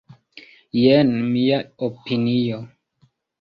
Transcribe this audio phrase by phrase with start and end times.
[0.83, 2.59] Jen mia opinio.